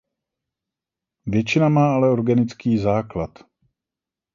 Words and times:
Většina 1.25 1.69
má 1.69 1.93
ale 1.95 2.09
organický 2.11 2.77
základ. 2.77 3.39